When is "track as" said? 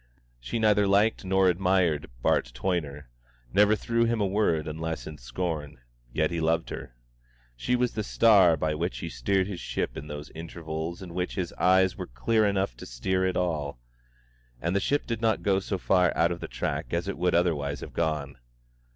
16.47-17.07